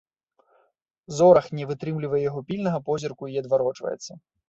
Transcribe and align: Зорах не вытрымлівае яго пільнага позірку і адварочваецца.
Зорах 1.19 1.45
не 1.59 1.69
вытрымлівае 1.73 2.25
яго 2.29 2.45
пільнага 2.51 2.79
позірку 2.91 3.23
і 3.37 3.41
адварочваецца. 3.47 4.23